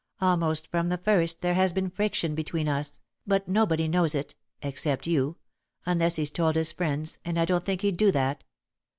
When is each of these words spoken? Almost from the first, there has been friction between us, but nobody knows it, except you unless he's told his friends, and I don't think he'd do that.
Almost 0.19 0.65
from 0.65 0.89
the 0.89 0.97
first, 0.97 1.41
there 1.41 1.53
has 1.53 1.71
been 1.73 1.91
friction 1.91 2.33
between 2.33 2.67
us, 2.67 2.99
but 3.27 3.47
nobody 3.47 3.87
knows 3.87 4.15
it, 4.15 4.33
except 4.63 5.05
you 5.05 5.37
unless 5.85 6.15
he's 6.15 6.31
told 6.31 6.55
his 6.55 6.71
friends, 6.71 7.19
and 7.23 7.37
I 7.39 7.45
don't 7.45 7.63
think 7.65 7.81
he'd 7.83 7.97
do 7.97 8.11
that. 8.11 8.43